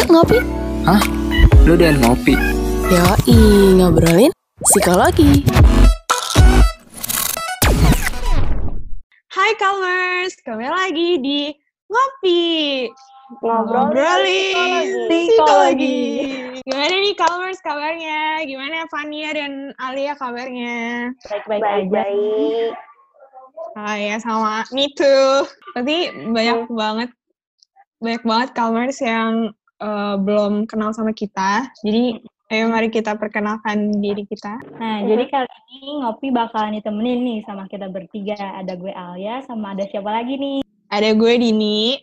Yuk 0.00 0.16
ngopi. 0.16 0.40
Hah? 0.88 1.02
Lu 1.68 1.76
udah 1.76 1.92
ngopi? 2.00 2.32
Yoi, 2.88 3.36
ngobrolin 3.76 4.32
psikologi. 4.64 5.44
Hai 9.28 9.52
Calmers, 9.60 10.40
kembali 10.40 10.72
lagi 10.72 11.20
di 11.20 11.52
Ngopi. 11.92 12.88
Ngobrolin 13.44 14.88
psikologi. 15.04 16.00
Gimana 16.64 16.94
nih 16.96 17.14
Calmers 17.20 17.60
kabarnya? 17.60 18.40
Gimana 18.48 18.88
Fania 18.88 19.36
dan 19.36 19.76
Alia 19.84 20.16
kabarnya? 20.16 21.12
Baik-baik 21.28 21.60
aja. 21.60 21.88
Baik. 21.92 22.72
Ah 23.76 24.00
ya 24.00 24.16
sama, 24.16 24.64
me 24.72 24.88
too. 24.96 25.44
Berarti 25.76 26.08
banyak 26.32 26.56
hmm. 26.64 26.72
banget, 26.72 27.10
banyak 28.00 28.24
banget 28.24 28.48
Calmers 28.56 28.96
yang 29.04 29.52
uh, 29.80 30.14
belum 30.20 30.68
kenal 30.68 30.92
sama 30.94 31.10
kita. 31.16 31.72
Jadi 31.82 32.20
Ayo 32.50 32.66
mari 32.66 32.90
kita 32.90 33.14
perkenalkan 33.14 34.02
diri 34.02 34.26
kita. 34.26 34.58
Nah, 34.74 35.06
jadi 35.06 35.22
kali 35.30 35.46
ini 35.70 36.02
ngopi 36.02 36.34
bakalan 36.34 36.82
ditemenin 36.82 37.22
nih 37.22 37.38
sama 37.46 37.70
kita 37.70 37.86
bertiga. 37.86 38.34
Ada 38.34 38.74
gue 38.74 38.90
Alia, 38.90 39.38
sama 39.46 39.70
ada 39.70 39.86
siapa 39.86 40.10
lagi 40.10 40.34
nih? 40.34 40.58
Ada 40.90 41.14
gue 41.14 41.32
Dini. 41.38 41.94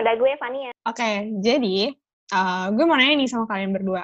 Ada 0.00 0.16
gue 0.16 0.32
Fania. 0.40 0.72
Oke, 0.88 0.96
okay, 0.96 1.28
jadi 1.44 1.92
uh, 2.32 2.72
gue 2.72 2.84
mau 2.88 2.96
nanya 2.96 3.20
nih 3.20 3.28
sama 3.28 3.44
kalian 3.44 3.76
berdua. 3.76 4.00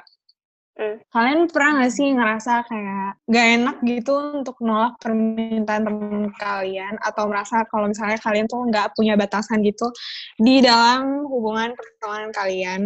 Mm. 0.77 0.97
Kalian 1.09 1.39
pernah 1.49 1.81
gak 1.81 1.93
sih 1.93 2.07
ngerasa 2.13 2.53
kayak 2.69 3.09
gak 3.25 3.47
enak 3.57 3.77
gitu 3.81 4.13
untuk 4.37 4.61
nolak 4.61 4.93
permintaan 5.01 5.89
temen 5.89 6.29
kalian 6.37 6.93
atau 7.01 7.25
merasa 7.25 7.65
kalau 7.73 7.89
misalnya 7.89 8.21
kalian 8.21 8.45
tuh 8.45 8.61
gak 8.69 8.93
punya 8.93 9.17
batasan 9.17 9.65
gitu 9.65 9.89
di 10.37 10.61
dalam 10.61 11.25
hubungan 11.25 11.73
pertemanan 11.73 12.29
kalian? 12.29 12.81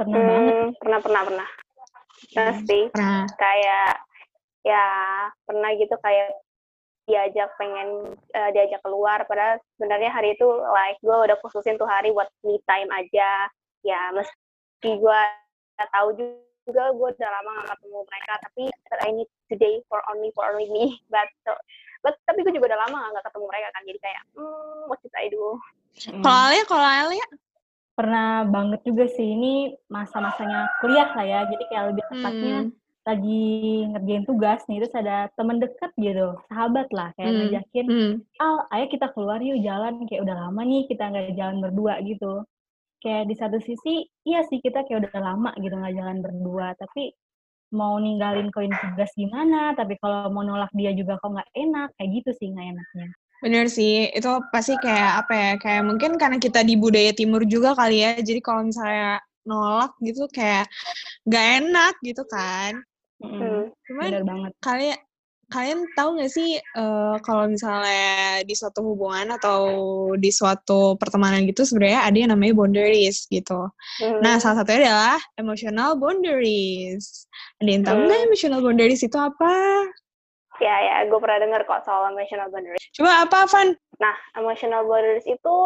Pernah 0.00 0.16
hmm, 0.16 0.28
banget. 0.28 0.54
Pernah, 0.80 0.98
pernah, 1.04 1.22
pernah. 1.28 1.48
Pernah 2.32 2.56
sih. 2.64 2.82
Pernah. 2.88 3.22
Kayak 3.36 3.92
ya 4.64 4.86
pernah 5.46 5.70
gitu 5.78 5.94
kayak 6.02 6.32
diajak 7.06 7.54
pengen 7.54 8.18
uh, 8.34 8.50
diajak 8.50 8.82
keluar 8.82 9.22
padahal 9.30 9.62
sebenarnya 9.78 10.10
hari 10.10 10.34
itu 10.34 10.48
like 10.74 10.98
gue 10.98 11.14
udah 11.14 11.38
khususin 11.38 11.78
tuh 11.78 11.86
hari 11.86 12.10
buat 12.10 12.26
me 12.42 12.58
time 12.66 12.90
aja 12.90 13.46
ya 13.86 14.10
meski 14.10 14.90
gue 14.98 15.20
tahu 15.94 16.08
juga 16.18 16.55
gue 16.66 17.08
udah 17.14 17.30
lama 17.30 17.50
gak 17.62 17.78
ketemu 17.78 17.98
mereka 18.02 18.32
tapi 18.42 18.62
I 18.98 19.10
need 19.14 19.30
today 19.46 19.74
for 19.86 20.02
only 20.10 20.34
for 20.34 20.42
only 20.50 20.66
me 20.74 20.98
but 21.12 21.30
so, 21.46 21.54
but 22.02 22.18
tapi 22.26 22.42
gue 22.42 22.52
juga 22.54 22.74
udah 22.74 22.80
lama 22.88 23.14
gak 23.14 23.24
ketemu 23.30 23.44
mereka 23.46 23.68
kan 23.70 23.82
jadi 23.86 23.98
kayak 24.02 24.22
hmm 24.34 24.80
what 24.90 24.98
should 24.98 25.14
I 25.14 25.26
do 25.30 25.44
hmm. 26.10 26.22
kalau 26.26 26.38
Alia 26.50 26.64
kalau 26.66 26.86
Alia 26.86 27.26
pernah 27.96 28.44
banget 28.44 28.80
juga 28.84 29.08
sih 29.08 29.24
ini 29.24 29.72
masa-masanya 29.88 30.68
kuliah 30.84 31.08
lah 31.16 31.24
ya 31.24 31.40
jadi 31.48 31.64
kayak 31.72 31.84
lebih 31.94 32.04
tepatnya 32.12 32.56
hmm. 32.68 32.70
lagi 33.08 33.44
ngerjain 33.94 34.24
tugas 34.28 34.60
nih 34.68 34.78
terus 34.84 34.94
ada 34.98 35.16
temen 35.32 35.56
deket 35.62 35.90
gitu 35.96 36.36
sahabat 36.52 36.90
lah 36.92 37.14
kayak 37.16 37.30
hmm. 37.32 37.38
ngajakin 37.40 37.86
hmm. 37.88 38.12
al 38.36 38.68
ayo 38.74 38.84
kita 38.92 39.06
keluar 39.16 39.40
yuk 39.40 39.64
jalan 39.64 40.04
kayak 40.04 40.28
udah 40.28 40.36
lama 40.36 40.60
nih 40.66 40.84
kita 40.90 41.08
nggak 41.08 41.40
jalan 41.40 41.56
berdua 41.64 41.96
gitu 42.04 42.44
kayak 43.06 43.30
di 43.30 43.38
satu 43.38 43.62
sisi 43.62 44.02
iya 44.26 44.42
sih 44.50 44.58
kita 44.58 44.82
kayak 44.82 45.06
udah 45.06 45.22
lama 45.22 45.50
gitu 45.62 45.78
nggak 45.78 45.94
jalan 45.94 46.18
berdua 46.18 46.74
tapi 46.74 47.14
mau 47.70 47.94
ninggalin 48.02 48.50
koin 48.50 48.74
tugas 48.74 49.14
gimana 49.14 49.78
tapi 49.78 49.94
kalau 50.02 50.26
mau 50.34 50.42
nolak 50.42 50.74
dia 50.74 50.90
juga 50.90 51.14
kok 51.22 51.30
nggak 51.30 51.50
enak 51.54 51.88
kayak 51.94 52.10
gitu 52.18 52.30
sih 52.34 52.50
nggak 52.50 52.68
enaknya 52.74 53.08
Bener 53.36 53.68
sih, 53.68 54.08
itu 54.16 54.30
pasti 54.48 54.80
kayak 54.80 55.12
apa 55.20 55.34
ya, 55.36 55.50
kayak 55.60 55.82
mungkin 55.84 56.16
karena 56.16 56.40
kita 56.40 56.64
di 56.64 56.72
budaya 56.72 57.12
timur 57.12 57.44
juga 57.44 57.76
kali 57.76 58.00
ya, 58.00 58.16
jadi 58.16 58.40
kalau 58.40 58.64
misalnya 58.64 59.20
nolak 59.44 59.92
gitu 60.00 60.24
kayak 60.32 60.66
gak 61.28 61.46
enak 61.62 61.94
gitu 62.00 62.24
kan. 62.26 62.80
Hmm, 63.20 63.68
Cuman 63.86 64.08
bener 64.08 64.24
banget. 64.24 64.52
Kalian 64.64 64.98
kalian 65.46 65.86
tahu 65.94 66.18
gak 66.18 66.32
sih 66.34 66.58
uh, 66.74 67.22
kalau 67.22 67.46
misalnya 67.46 68.42
di 68.42 68.54
suatu 68.58 68.82
hubungan 68.82 69.38
atau 69.38 69.60
di 70.18 70.34
suatu 70.34 70.98
pertemanan 70.98 71.46
gitu 71.46 71.62
sebenarnya 71.62 72.02
ada 72.02 72.16
yang 72.18 72.30
namanya 72.34 72.54
boundaries 72.58 73.30
gitu. 73.30 73.70
Hmm. 74.02 74.18
Nah 74.18 74.42
salah 74.42 74.62
satunya 74.62 74.90
adalah 74.90 75.18
emotional 75.38 75.94
boundaries. 75.94 77.30
Ada 77.62 77.70
yang 77.70 77.84
tahu 77.86 77.98
nggak 78.10 78.18
hmm. 78.18 78.26
emotional 78.30 78.60
boundaries 78.62 79.02
itu 79.06 79.18
apa? 79.18 79.54
Ya, 80.56 80.72
ya, 80.80 80.96
gue 81.04 81.20
pernah 81.20 81.36
dengar 81.36 81.68
kok 81.68 81.84
soal 81.84 82.08
emotional 82.08 82.48
boundaries. 82.48 82.80
Coba 82.96 83.28
apa, 83.28 83.44
Van? 83.44 83.76
Nah, 84.00 84.16
emotional 84.40 84.88
boundaries 84.88 85.28
itu 85.28 85.56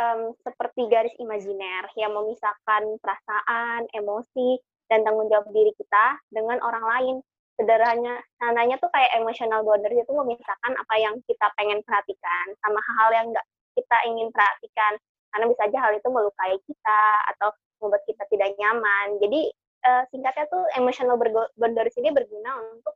um, 0.00 0.32
seperti 0.40 0.88
garis 0.88 1.12
imajiner 1.20 1.84
yang 2.00 2.16
memisahkan 2.16 2.96
perasaan, 3.04 3.84
emosi, 3.92 4.56
dan 4.88 5.04
tanggung 5.04 5.28
jawab 5.28 5.52
diri 5.52 5.72
kita 5.76 6.16
dengan 6.32 6.56
orang 6.64 6.84
lain. 6.96 7.16
Sederhananya, 7.58 8.22
sananya 8.38 8.78
tuh 8.78 8.86
kayak 8.94 9.18
emotional 9.18 9.66
boundaries 9.66 10.06
itu 10.06 10.14
memisahkan 10.14 10.72
apa 10.78 10.94
yang 10.94 11.18
kita 11.26 11.46
pengen 11.58 11.82
perhatikan 11.82 12.46
sama 12.62 12.78
hal-hal 12.78 13.10
yang 13.18 13.26
nggak 13.34 13.46
kita 13.74 13.96
ingin 14.06 14.30
perhatikan. 14.30 14.94
Karena 15.34 15.44
bisa 15.50 15.62
aja 15.66 15.78
hal 15.82 15.92
itu 15.98 16.08
melukai 16.08 16.54
kita 16.64 17.02
atau 17.34 17.50
membuat 17.82 18.02
kita 18.06 18.22
tidak 18.30 18.54
nyaman. 18.56 19.18
Jadi, 19.18 19.50
uh, 19.84 20.02
singkatnya 20.14 20.46
tuh 20.48 20.64
emotional 20.78 21.18
boundaries 21.58 21.98
ini 21.98 22.14
berguna 22.14 22.62
untuk 22.62 22.94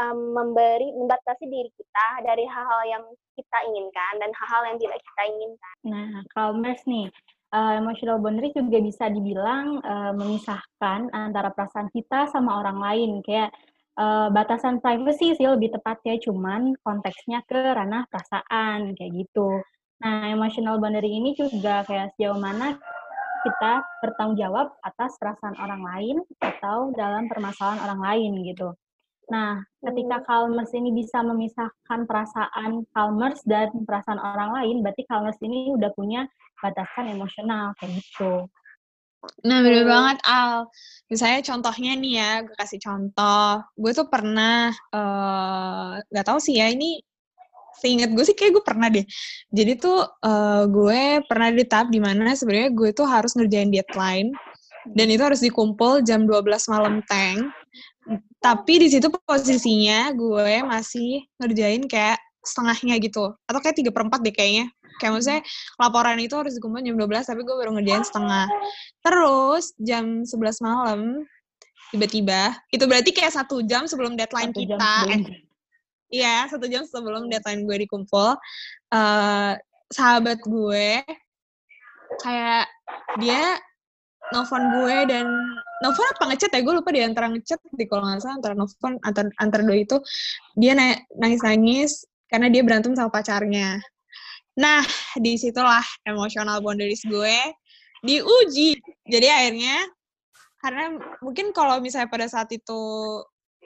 um, 0.00 0.32
memberi 0.32 0.92
membatasi 0.96 1.44
diri 1.48 1.70
kita 1.74 2.06
dari 2.24 2.44
hal-hal 2.48 2.82
yang 2.88 3.04
kita 3.36 3.58
inginkan 3.68 4.12
dan 4.20 4.30
hal-hal 4.36 4.62
yang 4.72 4.78
tidak 4.80 4.98
kita 5.00 5.22
inginkan. 5.28 5.74
Nah, 5.88 6.12
kalau 6.32 6.52
Mas 6.56 6.80
nih, 6.88 7.08
uh, 7.52 7.72
emotional 7.76 8.20
boundary 8.20 8.52
juga 8.52 8.78
bisa 8.80 9.08
dibilang 9.12 9.80
uh, 9.84 10.12
memisahkan 10.16 11.12
antara 11.12 11.52
perasaan 11.52 11.92
kita 11.92 12.28
sama 12.32 12.60
orang 12.60 12.78
lain 12.80 13.10
kayak 13.24 13.52
uh, 13.98 14.28
batasan 14.32 14.78
privacy 14.80 15.36
sih 15.36 15.48
lebih 15.48 15.72
tepatnya 15.74 16.16
cuman 16.22 16.76
konteksnya 16.80 17.44
ke 17.44 17.56
ranah 17.56 18.06
perasaan 18.08 18.96
kayak 18.96 19.12
gitu. 19.26 19.60
Nah, 20.02 20.34
emotional 20.34 20.82
boundary 20.82 21.14
ini 21.14 21.36
juga 21.38 21.86
kayak 21.86 22.18
sejauh 22.18 22.38
mana 22.38 22.74
kita 23.42 23.82
bertanggung 24.02 24.38
jawab 24.38 24.70
atas 24.86 25.18
perasaan 25.18 25.58
orang 25.58 25.82
lain 25.82 26.16
atau 26.38 26.94
dalam 26.94 27.26
permasalahan 27.26 27.80
orang 27.90 28.00
lain 28.02 28.32
gitu. 28.46 28.70
Nah, 29.30 29.62
ketika 29.80 30.22
hmm. 30.22 30.26
Calmers 30.26 30.72
ini 30.74 30.90
bisa 30.90 31.22
memisahkan 31.22 32.00
perasaan 32.04 32.84
Calmers 32.90 33.40
dan 33.46 33.70
perasaan 33.86 34.18
orang 34.18 34.50
lain, 34.58 34.76
berarti 34.82 35.02
Calmers 35.06 35.38
ini 35.42 35.70
udah 35.74 35.90
punya 35.94 36.26
batasan 36.58 37.10
emosional 37.10 37.74
kayak 37.78 38.02
gitu. 38.02 38.46
Nah, 39.46 39.58
bener 39.62 39.86
hmm. 39.86 39.92
banget, 39.92 40.18
Al. 40.26 40.66
Misalnya 41.06 41.40
contohnya 41.46 41.92
nih 41.94 42.12
ya, 42.18 42.30
gue 42.42 42.56
kasih 42.58 42.80
contoh. 42.82 43.62
Gue 43.78 43.92
tuh 43.94 44.06
pernah, 44.10 44.74
uh, 44.94 46.00
gak 46.10 46.26
tahu 46.26 46.38
sih 46.42 46.58
ya, 46.58 46.72
ini 46.72 46.98
seingat 47.78 48.14
gue 48.14 48.24
sih 48.26 48.36
kayak 48.36 48.58
gue 48.58 48.64
pernah 48.64 48.88
deh. 48.90 49.06
Jadi 49.50 49.72
tuh 49.78 50.02
uh, 50.04 50.64
gue 50.66 51.22
pernah 51.26 51.48
di 51.50 51.64
tahap 51.66 51.88
di 51.90 51.98
mana 51.98 52.34
sebenarnya 52.34 52.70
gue 52.74 52.90
tuh 52.94 53.06
harus 53.06 53.34
ngerjain 53.38 53.70
deadline. 53.70 54.34
Dan 54.82 55.14
itu 55.14 55.22
harus 55.22 55.38
dikumpul 55.38 56.02
jam 56.02 56.26
12 56.26 56.42
malam 56.66 57.06
tank 57.06 57.54
tapi 58.42 58.82
di 58.82 58.88
situ 58.90 59.06
posisinya 59.22 60.10
gue 60.10 60.66
masih 60.66 61.22
ngerjain 61.38 61.86
kayak 61.86 62.18
setengahnya 62.42 62.98
gitu 62.98 63.30
atau 63.46 63.60
kayak 63.62 63.78
tiga 63.78 63.94
perempat 63.94 64.18
deh 64.26 64.34
kayaknya 64.34 64.66
kayak 65.00 65.12
maksudnya 65.18 65.42
laporan 65.78 66.18
itu 66.18 66.34
harus 66.36 66.52
dikumpulin 66.58 66.88
jam 66.92 66.96
12 66.98 67.30
tapi 67.30 67.40
gue 67.44 67.56
baru 67.56 67.70
ngerjain 67.78 68.04
setengah. 68.04 68.46
Terus 69.04 69.64
jam 69.80 70.04
11 70.24 70.66
malam 70.66 71.00
tiba-tiba 71.92 72.56
itu 72.72 72.84
berarti 72.88 73.10
kayak 73.12 73.36
satu 73.36 73.60
jam 73.68 73.84
sebelum 73.84 74.16
deadline 74.16 74.48
satu 74.48 74.64
kita 74.64 74.92
eh, 75.12 75.20
iya 76.08 76.48
satu 76.48 76.64
jam 76.64 76.88
sebelum 76.88 77.28
deadline 77.28 77.68
gue 77.68 77.84
dikumpul 77.84 78.32
uh, 78.96 79.52
sahabat 79.92 80.40
gue 80.40 81.04
kayak 82.24 82.64
dia 83.20 83.60
nelfon 84.32 84.64
gue 84.72 84.96
dan 85.12 85.28
nelfon 85.84 86.08
apa 86.16 86.32
ngechat 86.32 86.50
ya? 86.56 86.60
Gue 86.64 86.74
lupa 86.80 86.90
di 86.94 87.04
antara 87.04 87.28
ngechat 87.28 87.60
di 87.76 87.84
kalau 87.84 88.08
nggak 88.08 88.24
salah 88.24 88.36
antara 88.40 88.54
nelfon 88.56 88.96
antara 89.04 89.28
antara 89.36 89.62
dua 89.64 89.76
itu. 89.76 89.96
Dia 90.56 90.72
nangis 91.20 91.40
nangis 91.44 91.90
karena 92.32 92.48
dia 92.48 92.64
berantem 92.64 92.96
sama 92.96 93.12
pacarnya 93.12 93.76
nah 94.52 94.84
di 95.16 95.40
situlah 95.40 95.84
emosional 96.04 96.60
boundaries 96.60 97.00
gue 97.08 97.36
diuji 98.04 98.76
jadi 99.08 99.32
akhirnya 99.32 99.80
karena 100.62 100.94
mungkin 101.18 101.50
kalau 101.50 101.82
misalnya 101.82 102.06
pada 102.06 102.30
saat 102.30 102.46
itu 102.54 102.80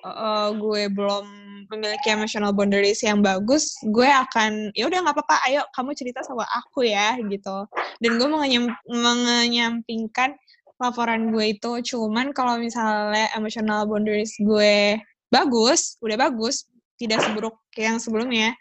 uh, 0.00 0.48
gue 0.56 0.88
belum 0.88 1.28
memiliki 1.66 2.14
emotional 2.14 2.54
boundaries 2.54 3.02
yang 3.02 3.20
bagus, 3.20 3.74
gue 3.84 4.06
akan 4.06 4.70
ya 4.72 4.86
udah 4.86 5.02
nggak 5.02 5.18
apa-apa, 5.18 5.36
ayo 5.50 5.66
kamu 5.74 5.98
cerita 5.98 6.22
sama 6.22 6.46
aku 6.46 6.86
ya 6.86 7.18
gitu. 7.26 7.66
Dan 7.98 8.16
gue 8.16 8.28
menyampingkan 8.30 10.38
laporan 10.76 11.32
gue 11.32 11.56
itu 11.56 11.72
cuman 11.92 12.36
kalau 12.36 12.60
misalnya 12.60 13.32
emotional 13.32 13.88
boundaries 13.88 14.36
gue 14.36 15.00
bagus 15.32 15.96
udah 16.04 16.20
bagus 16.20 16.68
tidak 17.00 17.24
seburuk 17.24 17.56
yang 17.80 17.96
sebelumnya 17.96 18.52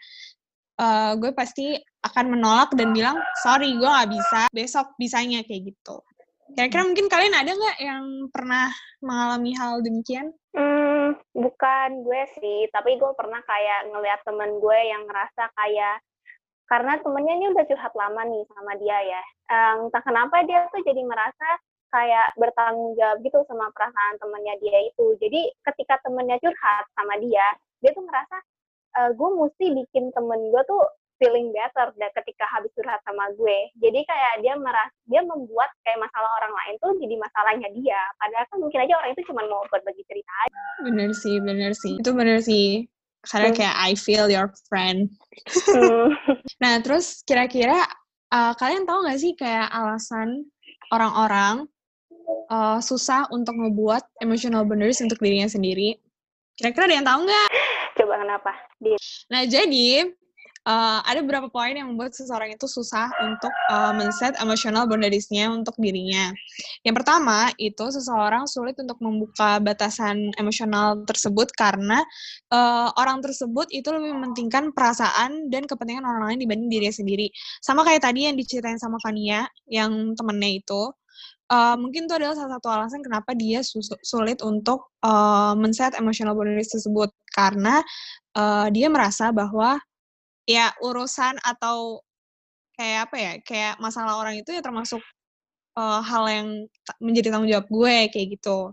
uh, 0.80 1.12
gue 1.20 1.28
pasti 1.36 1.76
akan 2.06 2.38
menolak 2.38 2.70
dan 2.78 2.94
bilang 2.94 3.18
sorry 3.42 3.74
gue 3.74 3.86
nggak 3.86 4.10
bisa 4.10 4.40
besok 4.54 4.94
bisanya 4.98 5.42
kayak 5.44 5.74
gitu 5.74 6.02
Kira-kira 6.56 6.86
mungkin 6.86 7.10
kalian 7.10 7.34
ada 7.34 7.52
nggak 7.52 7.78
yang 7.82 8.04
pernah 8.30 8.70
mengalami 9.02 9.50
hal 9.58 9.82
demikian? 9.82 10.30
Hmm, 10.54 11.18
bukan 11.34 12.06
gue 12.06 12.22
sih, 12.38 12.70
tapi 12.70 12.96
gue 12.96 13.12
pernah 13.18 13.42
kayak 13.42 13.90
ngeliat 13.90 14.22
temen 14.22 14.62
gue 14.62 14.78
yang 14.86 15.02
ngerasa 15.04 15.52
kayak 15.58 16.00
karena 16.66 16.98
temennya 17.02 17.34
ini 17.38 17.46
udah 17.50 17.64
curhat 17.66 17.94
lama 17.98 18.22
nih 18.30 18.42
sama 18.54 18.72
dia 18.78 18.98
ya. 19.04 19.22
Um, 19.50 19.90
entah 19.90 20.02
kenapa 20.06 20.46
dia 20.46 20.66
tuh 20.70 20.82
jadi 20.86 21.02
merasa 21.02 21.48
kayak 21.90 22.34
bertanggung 22.38 22.94
jawab 22.98 23.22
gitu 23.22 23.38
sama 23.46 23.70
perasaan 23.74 24.14
temennya 24.18 24.54
dia 24.62 24.78
itu. 24.86 25.06
Jadi 25.18 25.50
ketika 25.66 25.98
temennya 26.02 26.40
curhat 26.42 26.84
sama 26.94 27.14
dia, 27.22 27.46
dia 27.84 27.90
tuh 27.94 28.02
ngerasa 28.02 28.36
e, 28.98 29.00
gue 29.14 29.30
mesti 29.38 29.66
bikin 29.84 30.10
temen 30.10 30.40
gue 30.50 30.62
tuh 30.66 30.82
feeling 31.16 31.52
better 31.52 31.92
dan 31.96 32.10
ketika 32.22 32.44
habis 32.52 32.70
curhat 32.76 33.00
sama 33.04 33.28
gue. 33.36 33.58
Jadi 33.80 34.00
kayak 34.04 34.32
dia 34.44 34.54
meras 34.56 34.92
dia 35.08 35.20
membuat 35.24 35.72
kayak 35.82 36.00
masalah 36.00 36.30
orang 36.42 36.52
lain 36.52 36.74
tuh 36.80 36.92
jadi 37.00 37.14
masalahnya 37.16 37.68
dia. 37.72 38.00
Padahal 38.20 38.44
kan 38.48 38.58
mungkin 38.60 38.80
aja 38.84 38.94
orang 39.00 39.10
itu 39.16 39.22
cuma 39.28 39.42
mau 39.48 39.62
berbagi 39.72 40.02
cerita 40.08 40.32
aja. 40.46 40.60
Bener 40.84 41.10
sih, 41.16 41.36
bener 41.40 41.72
sih. 41.72 41.94
Itu 42.00 42.10
bener 42.12 42.38
sih. 42.44 42.84
Karena 43.26 43.50
Hmm. 43.50 43.58
kayak 43.58 43.76
I 43.82 43.92
feel 43.98 44.26
your 44.30 44.52
friend. 44.70 45.10
Hmm. 45.72 46.12
Nah, 46.62 46.80
terus 46.80 47.20
kira-kira 47.26 47.84
uh, 48.32 48.56
kalian 48.56 48.88
tahu 48.88 49.04
nggak 49.04 49.20
sih 49.20 49.36
kayak 49.36 49.68
alasan 49.68 50.48
orang-orang 50.88 51.68
uh, 52.48 52.78
susah 52.80 53.28
untuk 53.34 53.52
membuat 53.58 54.06
emotional 54.22 54.64
boundaries 54.64 55.02
untuk 55.02 55.18
dirinya 55.20 55.50
sendiri? 55.50 55.98
Kira-kira 56.56 56.88
ada 56.88 56.96
yang 56.96 57.06
tahu 57.06 57.20
nggak? 57.28 57.48
Coba 58.00 58.14
kenapa? 58.22 58.52
Dia 58.80 58.96
Nah, 59.28 59.42
jadi 59.44 60.08
uh, 60.66 61.00
ada 61.06 61.22
beberapa 61.22 61.46
poin 61.48 61.72
yang 61.72 61.94
membuat 61.94 62.12
seseorang 62.12 62.52
itu 62.52 62.66
susah 62.66 63.08
untuk 63.22 63.54
uh, 63.70 63.94
men-set 63.94 64.34
emotional 64.42 64.84
boundaries-nya 64.90 65.48
untuk 65.48 65.78
dirinya. 65.78 66.34
Yang 66.82 66.94
pertama, 67.02 67.54
itu 67.56 67.86
seseorang 67.88 68.50
sulit 68.50 68.74
untuk 68.82 68.98
membuka 68.98 69.62
batasan 69.62 70.34
emosional 70.36 71.06
tersebut 71.06 71.54
karena 71.54 72.02
uh, 72.50 72.90
orang 72.98 73.22
tersebut 73.22 73.70
itu 73.70 73.86
lebih 73.94 74.12
mementingkan 74.18 74.74
perasaan 74.74 75.48
dan 75.48 75.64
kepentingan 75.64 76.04
orang 76.04 76.34
lain 76.34 76.38
dibanding 76.42 76.68
dirinya 76.68 76.94
sendiri. 76.94 77.30
Sama 77.62 77.86
kayak 77.86 78.04
tadi 78.04 78.26
yang 78.26 78.34
diceritain 78.34 78.82
sama 78.82 78.98
Kania, 79.00 79.46
yang 79.70 80.18
temennya 80.18 80.60
itu, 80.60 80.82
uh, 81.50 81.76
mungkin 81.78 82.10
itu 82.10 82.14
adalah 82.14 82.34
salah 82.34 82.58
satu 82.58 82.68
alasan 82.68 83.00
kenapa 83.06 83.32
dia 83.38 83.62
sulit 84.02 84.42
untuk 84.42 84.90
uh, 85.06 85.54
men-set 85.54 85.94
emotional 85.94 86.34
boundaries 86.34 86.70
tersebut 86.74 87.14
karena 87.32 87.80
uh, 88.34 88.66
dia 88.72 88.90
merasa 88.90 89.30
bahwa 89.30 89.78
ya 90.46 90.72
urusan 90.80 91.36
atau 91.42 92.00
kayak 92.78 93.10
apa 93.10 93.16
ya 93.18 93.32
kayak 93.42 93.74
masalah 93.82 94.20
orang 94.20 94.38
itu 94.38 94.54
ya 94.54 94.62
termasuk 94.62 95.02
uh, 95.76 96.00
hal 96.00 96.24
yang 96.30 96.48
menjadi 97.02 97.34
tanggung 97.34 97.50
jawab 97.50 97.66
gue 97.68 97.96
kayak 98.14 98.26
gitu. 98.38 98.72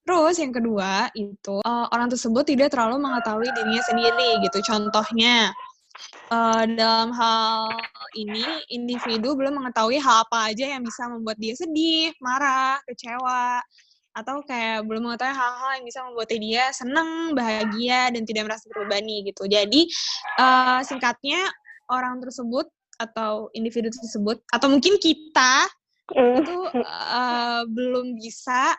Terus 0.00 0.36
yang 0.40 0.52
kedua 0.54 1.12
itu 1.12 1.60
uh, 1.60 1.86
orang 1.92 2.08
tersebut 2.08 2.42
tidak 2.48 2.72
terlalu 2.72 3.02
mengetahui 3.04 3.48
dirinya 3.52 3.84
sendiri 3.84 4.40
gitu. 4.42 4.58
Contohnya 4.64 5.52
uh, 6.32 6.64
dalam 6.64 7.12
hal 7.12 7.68
ini 8.16 8.64
individu 8.72 9.36
belum 9.36 9.60
mengetahui 9.60 10.00
hal 10.00 10.24
apa 10.24 10.50
aja 10.50 10.78
yang 10.78 10.82
bisa 10.82 11.06
membuat 11.06 11.36
dia 11.36 11.52
sedih, 11.54 12.16
marah, 12.18 12.80
kecewa, 12.88 13.60
atau 14.10 14.42
kayak 14.42 14.84
belum 14.86 15.06
mengetahui 15.06 15.36
hal-hal 15.36 15.70
yang 15.78 15.86
bisa 15.86 15.98
membuat 16.02 16.28
dia 16.34 16.64
senang, 16.74 17.32
bahagia, 17.32 18.10
dan 18.10 18.22
tidak 18.26 18.50
merasa 18.50 18.66
terbebani 18.68 19.22
gitu. 19.26 19.46
Jadi 19.46 19.86
uh, 20.38 20.82
singkatnya 20.82 21.46
orang 21.90 22.18
tersebut 22.18 22.66
atau 23.00 23.48
individu 23.56 23.88
tersebut 23.88 24.42
atau 24.52 24.68
mungkin 24.68 25.00
kita 25.00 25.70
Hmm. 26.10 26.42
itu 26.42 26.56
uh, 26.82 27.62
belum 27.70 28.18
bisa 28.18 28.74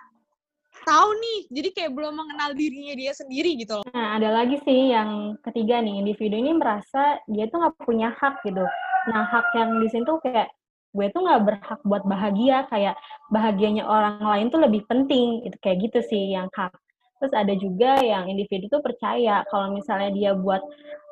tahu 0.84 1.10
nih, 1.16 1.40
jadi 1.54 1.70
kayak 1.72 1.92
belum 1.94 2.14
mengenal 2.18 2.52
dirinya 2.58 2.92
dia 2.98 3.14
sendiri 3.16 3.56
gitu 3.56 3.80
loh. 3.80 3.88
Nah, 3.94 4.18
ada 4.20 4.34
lagi 4.34 4.60
sih 4.66 4.92
yang 4.92 5.38
ketiga 5.46 5.80
nih, 5.80 6.02
individu 6.02 6.36
ini 6.36 6.58
merasa 6.58 7.22
dia 7.30 7.48
tuh 7.48 7.62
nggak 7.64 7.78
punya 7.86 8.12
hak 8.18 8.42
gitu. 8.44 8.66
Nah, 9.14 9.24
hak 9.30 9.48
yang 9.56 9.80
di 9.80 9.88
sini 9.88 10.04
tuh 10.04 10.20
kayak 10.20 10.52
gue 10.92 11.08
tuh 11.16 11.22
nggak 11.24 11.42
berhak 11.48 11.80
buat 11.88 12.04
bahagia, 12.04 12.68
kayak 12.68 12.96
bahagianya 13.32 13.88
orang 13.88 14.20
lain 14.20 14.48
tuh 14.52 14.60
lebih 14.60 14.84
penting, 14.92 15.44
itu 15.48 15.56
kayak 15.64 15.88
gitu 15.88 16.00
sih 16.04 16.36
yang 16.36 16.52
hak. 16.52 16.76
Terus 17.22 17.34
ada 17.38 17.54
juga 17.54 18.02
yang 18.02 18.28
individu 18.28 18.66
tuh 18.68 18.82
percaya 18.82 19.46
kalau 19.54 19.72
misalnya 19.72 20.10
dia 20.12 20.32
buat 20.34 20.60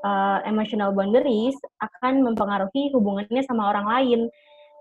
uh, 0.01 0.41
emotional 0.43 0.89
boundaries 0.91 1.55
akan 1.79 2.25
mempengaruhi 2.25 2.89
hubungannya 2.91 3.45
sama 3.45 3.69
orang 3.69 3.85
lain. 3.85 4.21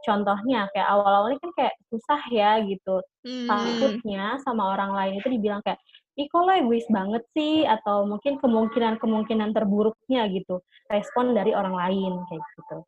Contohnya 0.08 0.72
kayak 0.72 0.88
awal-awalnya 0.88 1.38
kan 1.42 1.52
kayak 1.52 1.74
susah 1.92 2.22
ya 2.32 2.64
gitu. 2.64 3.04
Hmm. 3.28 3.44
Takutnya 3.44 4.40
sama 4.40 4.72
orang 4.72 4.96
lain 4.96 5.20
itu 5.20 5.28
dibilang 5.28 5.60
kayak 5.60 5.78
ih 6.18 6.26
kok 6.26 6.42
lo 6.42 6.50
egois 6.50 6.86
banget 6.90 7.22
sih 7.30 7.62
atau 7.62 8.02
mungkin 8.02 8.42
kemungkinan-kemungkinan 8.42 9.54
terburuknya 9.54 10.26
gitu 10.34 10.58
respon 10.90 11.30
dari 11.30 11.54
orang 11.54 11.76
lain 11.76 12.12
kayak 12.26 12.42
gitu. 12.56 12.78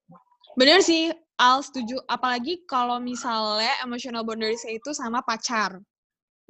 Bener 0.59 0.83
sih, 0.83 1.15
Al 1.41 1.65
setuju. 1.65 1.97
Apalagi 2.05 2.69
kalau 2.69 3.01
misalnya 3.01 3.73
emotional 3.81 4.21
boundaries 4.29 4.61
itu 4.69 4.93
sama 4.93 5.25
pacar. 5.25 5.81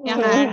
Ya 0.03 0.19
Hmm. 0.19 0.25
kan? 0.27 0.47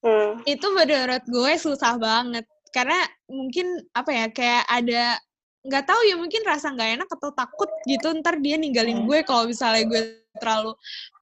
Hmm. 0.00 0.32
Itu 0.48 0.72
menurut 0.72 1.22
gue 1.28 1.52
susah 1.60 2.00
banget. 2.00 2.48
Karena 2.72 2.96
mungkin, 3.28 3.68
apa 3.92 4.10
ya, 4.12 4.26
kayak 4.32 4.64
ada, 4.68 5.20
nggak 5.66 5.84
tahu 5.84 6.00
ya 6.08 6.14
mungkin 6.16 6.40
rasa 6.46 6.70
nggak 6.72 6.90
enak 7.02 7.08
atau 7.10 7.34
takut 7.34 7.66
gitu 7.90 8.14
ntar 8.22 8.38
dia 8.38 8.54
ninggalin 8.54 9.02
gue 9.02 9.26
kalau 9.26 9.50
misalnya 9.50 9.82
gue 9.82 10.22
terlalu, 10.38 10.70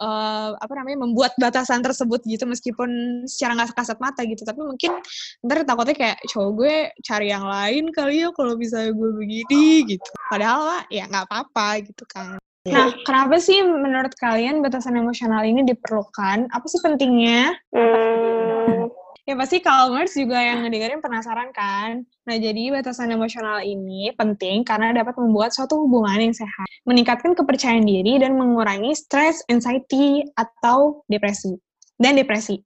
uh, 0.02 0.52
apa 0.58 0.72
namanya, 0.74 1.06
membuat 1.06 1.32
batasan 1.38 1.80
tersebut 1.80 2.20
gitu 2.28 2.44
meskipun 2.44 3.22
secara 3.24 3.56
nggak 3.56 3.72
kasat 3.78 3.96
mata 4.02 4.20
gitu. 4.26 4.42
Tapi 4.44 4.60
mungkin 4.60 4.98
ntar 5.46 5.64
takutnya 5.64 5.96
kayak 5.96 6.18
cowok 6.28 6.50
gue 6.60 6.74
cari 7.06 7.26
yang 7.32 7.46
lain 7.46 7.88
kali 7.94 8.26
ya 8.26 8.28
kalau 8.36 8.58
misalnya 8.58 8.92
gue 8.92 9.10
begini 9.16 9.96
gitu. 9.96 10.10
Padahal 10.28 10.84
ya 10.92 11.08
nggak 11.08 11.24
apa-apa 11.30 11.86
gitu 11.88 12.04
kan. 12.04 12.36
Nah, 12.64 12.96
kenapa 13.04 13.36
sih 13.36 13.60
menurut 13.60 14.16
kalian 14.16 14.64
batasan 14.64 14.96
emosional 14.96 15.44
ini 15.44 15.68
diperlukan? 15.68 16.48
Apa 16.48 16.64
sih 16.64 16.80
pentingnya? 16.80 17.52
Hmm. 17.76 18.88
Ya 19.28 19.36
pasti 19.36 19.60
Calmers 19.60 20.16
juga 20.16 20.40
yang 20.40 20.64
ngedengerin 20.64 21.04
penasaran 21.04 21.52
kan? 21.52 22.08
Nah, 22.24 22.36
jadi 22.40 22.72
batasan 22.72 23.12
emosional 23.12 23.60
ini 23.60 24.12
penting 24.16 24.64
karena 24.64 24.96
dapat 24.96 25.16
membuat 25.20 25.52
suatu 25.52 25.76
hubungan 25.84 26.24
yang 26.24 26.36
sehat, 26.36 26.64
meningkatkan 26.88 27.36
kepercayaan 27.36 27.84
diri 27.84 28.16
dan 28.20 28.36
mengurangi 28.36 28.96
stres, 28.96 29.44
anxiety, 29.52 30.24
atau 30.36 31.04
depresi. 31.08 31.56
Dan 32.00 32.16
depresi. 32.16 32.64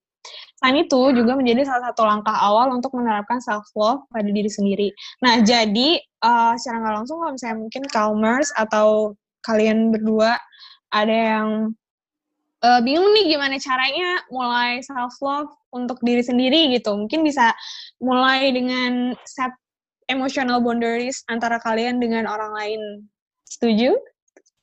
Selain 0.59 0.83
itu, 0.83 1.15
juga 1.15 1.39
menjadi 1.39 1.67
salah 1.67 1.91
satu 1.91 2.07
langkah 2.07 2.35
awal 2.35 2.75
untuk 2.75 2.95
menerapkan 2.95 3.39
self-love 3.43 4.07
pada 4.11 4.31
diri 4.31 4.51
sendiri. 4.51 4.89
Nah, 5.23 5.43
jadi 5.43 5.99
uh, 6.23 6.55
secara 6.59 6.87
nggak 6.87 6.95
langsung 7.03 7.19
kalau 7.23 7.35
misalnya 7.35 7.59
mungkin 7.67 7.83
Calmers 7.91 8.51
atau 8.55 9.15
kalian 9.49 9.89
berdua 9.89 10.37
ada 10.93 11.17
yang 11.17 11.49
uh, 12.61 12.81
bingung 12.85 13.09
nih 13.17 13.37
gimana 13.37 13.57
caranya 13.57 14.21
mulai 14.29 14.85
self 14.85 15.17
love 15.25 15.53
untuk 15.73 16.01
diri 16.05 16.21
sendiri 16.21 16.73
gitu. 16.77 16.93
Mungkin 16.93 17.25
bisa 17.25 17.57
mulai 18.03 18.53
dengan 18.53 19.17
set 19.25 19.53
emotional 20.09 20.61
boundaries 20.65 21.25
antara 21.29 21.61
kalian 21.61 22.01
dengan 22.01 22.25
orang 22.25 22.53
lain. 22.57 22.81
Setuju? 23.45 23.97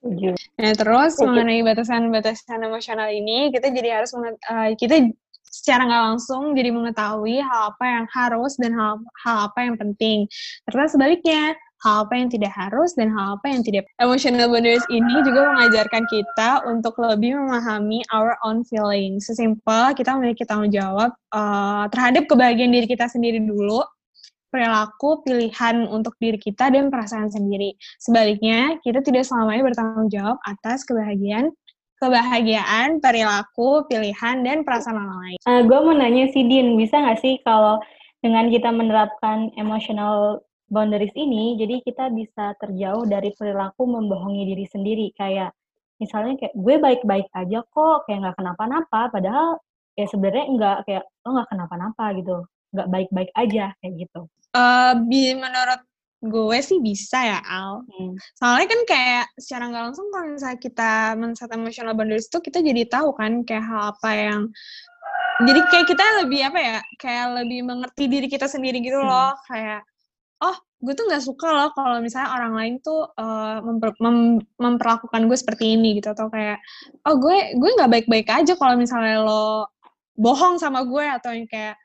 Setuju. 0.01 0.38
Nah, 0.62 0.74
terus 0.74 1.18
Setuju. 1.18 1.25
mengenai 1.30 1.62
batasan-batasan 1.65 2.62
emosional 2.62 3.10
ini, 3.10 3.50
kita 3.54 3.74
jadi 3.74 4.01
harus 4.01 4.13
uh, 4.13 4.74
kita 4.77 5.10
secara 5.46 5.88
nggak 5.88 6.04
langsung 6.13 6.51
jadi 6.51 6.70
mengetahui 6.74 7.39
hal 7.39 7.72
apa 7.74 7.86
yang 7.88 8.06
harus 8.12 8.54
dan 8.60 8.75
hal, 8.75 9.00
hal 9.24 9.50
apa 9.50 9.60
yang 9.63 9.80
penting. 9.80 10.27
Serta 10.68 10.98
sebaliknya, 10.98 11.56
hal 11.86 12.10
apa 12.10 12.18
yang 12.18 12.30
tidak 12.34 12.50
harus 12.50 12.98
dan 12.98 13.13
hal 13.13 13.38
apa 13.38 13.46
yang 13.46 13.62
tidak. 13.62 13.86
Emotional 14.01 14.50
boundaries 14.50 14.82
ini 14.89 15.22
juga 15.22 15.54
mengajarkan 15.54 16.04
kita 16.10 16.50
untuk 16.65 16.98
lebih 16.98 17.38
memahami 17.38 18.01
our 18.10 18.34
own 18.42 18.65
feelings. 18.65 19.30
Sesimpel 19.30 19.94
kita 19.94 20.18
memiliki 20.18 20.42
tanggung 20.50 20.74
jawab 20.74 21.13
uh, 21.30 21.86
terhadap 21.94 22.25
kebahagiaan 22.25 22.74
diri 22.74 22.89
kita 22.89 23.06
sendiri 23.06 23.38
dulu, 23.38 23.86
perilaku, 24.50 25.22
pilihan 25.22 25.86
untuk 25.86 26.18
diri 26.18 26.42
kita 26.42 26.74
dan 26.74 26.89
perasaan 26.89 27.30
sendiri. 27.30 27.77
Sebaliknya, 28.01 28.82
kita 28.82 29.06
tidak 29.06 29.30
selamanya 29.30 29.70
bertanggung 29.70 30.10
jawab 30.10 30.42
atas 30.50 30.82
kebahagiaan 30.89 31.54
kebahagiaan, 31.96 33.00
perilaku, 33.00 33.88
pilihan, 33.88 34.44
dan 34.44 34.68
perasaan 34.68 35.00
orang 35.00 35.20
lain. 35.24 35.38
Uh, 35.48 35.63
gue 35.63 35.80
mau 35.80 35.96
nanya 35.96 36.27
sih 36.27 36.44
Din, 36.44 36.75
bisa 36.75 37.00
nggak 37.00 37.24
sih 37.24 37.39
kalau 37.48 37.80
dengan 38.20 38.51
kita 38.51 38.68
menerapkan 38.68 39.48
emotional 39.56 40.44
boundaries 40.65 41.13
ini, 41.13 41.55
jadi 41.62 41.81
kita 41.86 42.10
bisa 42.10 42.57
terjauh 42.57 43.05
dari 43.05 43.29
perilaku 43.38 43.86
membohongi 43.86 44.43
diri 44.50 44.65
sendiri. 44.65 45.07
Kayak 45.13 45.53
misalnya 46.01 46.36
kayak 46.41 46.53
gue 46.57 46.75
baik-baik 46.81 47.27
aja 47.31 47.60
kok, 47.63 47.98
kayak 48.10 48.19
nggak 48.25 48.38
kenapa-napa, 48.41 49.01
padahal 49.13 49.62
ya 49.95 50.05
sebenarnya 50.10 50.45
nggak 50.51 50.77
kayak 50.89 51.03
lo 51.24 51.29
nggak 51.39 51.50
kenapa-napa 51.53 52.05
gitu, 52.19 52.38
nggak 52.75 52.88
baik-baik 52.91 53.31
aja 53.38 53.65
kayak 53.79 53.93
gitu. 54.03 54.22
Uh, 54.55 54.93
bi- 55.07 55.36
menurut 55.36 55.81
gue 56.25 56.57
sih 56.65 56.81
bisa 56.81 57.22
ya 57.22 57.39
Al. 57.45 57.86
Hmm. 57.86 58.17
Soalnya 58.39 58.67
kan 58.72 58.81
kayak 58.89 59.25
secara 59.38 59.69
nggak 59.69 59.84
langsung 59.91 60.07
kalau 60.10 60.27
misalnya 60.34 60.57
kita 60.57 60.91
men-set 61.13 61.51
emotional 61.53 61.93
boundaries 61.93 62.25
itu 62.25 62.39
kita 62.41 62.65
jadi 62.65 62.84
tahu 62.89 63.13
kan 63.13 63.45
kayak 63.45 63.62
hal 63.62 63.93
apa 63.93 64.10
yang 64.15 64.41
jadi 65.45 65.60
kayak 65.67 65.88
kita 65.91 66.03
lebih 66.24 66.41
apa 66.48 66.60
ya 66.63 66.77
kayak 66.98 67.25
lebih 67.43 67.67
mengerti 67.67 68.07
diri 68.07 68.27
kita 68.31 68.48
sendiri 68.48 68.79
gitu 68.81 68.98
Hmm. 68.98 69.12
loh 69.12 69.31
kayak 69.45 69.84
oh 70.44 70.56
gue 70.84 70.94
tuh 70.94 71.06
nggak 71.08 71.24
suka 71.24 71.48
loh 71.50 71.70
kalau 71.74 71.98
misalnya 72.04 72.30
orang 72.36 72.54
lain 72.54 72.74
tuh 72.84 73.08
eh, 73.15 73.58
memper- 73.63 74.00
mem- 74.04 74.44
memperlakukan 74.60 75.22
gue 75.30 75.38
seperti 75.39 75.75
ini 75.80 76.00
gitu. 76.00 76.12
Atau 76.12 76.27
kayak 76.34 76.60
oh 77.08 77.15
gue 77.15 77.56
gue 77.56 77.70
nggak 77.80 77.92
baik-baik 77.92 78.27
aja 78.30 78.54
kalau 78.60 78.75
misalnya 78.75 79.24
lo 79.24 79.72
bohong 80.15 80.60
sama 80.60 80.84
gue 80.88 81.06
atau 81.08 81.32
yang 81.36 81.48
kayak 81.48 81.75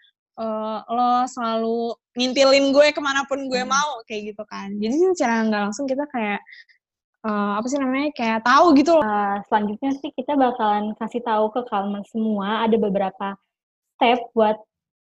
eh, 0.40 0.78
lo 0.90 1.24
selalu 1.30 1.94
ngintilin 2.18 2.74
gue 2.74 2.86
ke 2.90 3.00
mana 3.00 3.22
pun 3.30 3.38
gue 3.46 3.62
Hmm. 3.62 3.70
mau 3.70 4.02
kayak 4.08 4.34
gitu 4.34 4.42
kan. 4.48 4.74
Jadi 4.76 4.94
sih 4.98 5.08
secara 5.14 5.46
nggak 5.46 5.62
langsung 5.70 5.86
kita 5.86 6.04
kayak 6.10 6.40
eh, 7.20 7.52
apa 7.60 7.66
sih 7.68 7.78
namanya 7.78 8.10
kayak 8.16 8.40
tahu 8.44 8.66
gitu 8.76 8.96
loh. 8.96 9.04
Uh, 9.04 9.36
selanjutnya 9.48 9.92
sih 10.00 10.10
kita 10.16 10.34
bakalan 10.40 10.96
kasih 10.96 11.20
tahu 11.20 11.52
ke 11.52 11.60
Calmers 11.68 12.08
semua 12.10 12.64
ada 12.64 12.76
beberapa 12.80 13.36
step 14.00 14.32
buat 14.32 14.56